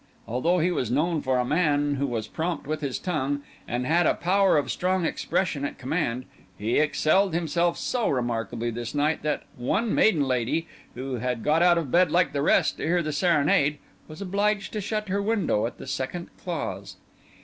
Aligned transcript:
Although 0.27 0.57
he 0.57 0.71
was 0.71 0.89
known 0.89 1.21
for 1.21 1.37
a 1.37 1.45
man 1.45 1.93
who 1.93 2.07
was 2.07 2.27
prompt 2.27 2.65
with 2.65 2.81
his 2.81 2.97
tongue, 2.97 3.43
and 3.67 3.85
had 3.85 4.07
a 4.07 4.15
power 4.15 4.57
of 4.57 4.71
strong 4.71 5.05
expression 5.05 5.63
at 5.63 5.77
command, 5.77 6.25
he 6.57 6.79
excelled 6.79 7.35
himself 7.35 7.77
so 7.77 8.09
remarkably 8.09 8.71
this 8.71 8.95
night 8.95 9.21
that 9.21 9.43
one 9.57 9.93
maiden 9.93 10.23
lady, 10.23 10.67
who 10.95 11.17
had 11.17 11.43
got 11.43 11.61
out 11.61 11.77
of 11.77 11.91
bed 11.91 12.09
like 12.11 12.33
the 12.33 12.41
rest 12.41 12.77
to 12.77 12.83
hear 12.83 13.03
the 13.03 13.13
serenade, 13.13 13.77
was 14.07 14.23
obliged 14.23 14.73
to 14.73 14.81
shut 14.81 15.07
her 15.07 15.21
window 15.21 15.67
at 15.67 15.77
the 15.77 15.85
second 15.85 16.31
clause. 16.35 16.95